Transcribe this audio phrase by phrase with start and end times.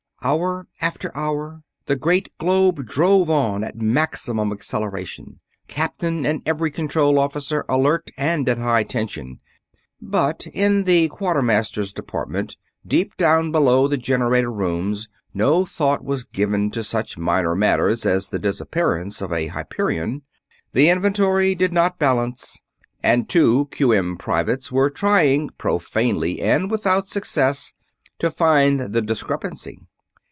[0.23, 7.17] Hour after hour the great globe drove on at maximum acceleration, captain and every control
[7.17, 9.39] officer alert and at high tension.
[9.99, 16.83] But in Quartermasters' Department, deep down below the generator rooms, no thought was given to
[16.83, 20.21] such minor matters as the disappearance of a Hyperion.
[20.73, 22.61] The inventory did not balance,
[23.01, 24.17] and two Q.M.
[24.17, 27.73] privates were trying, profanely and without success,
[28.19, 29.79] to find the discrepancy.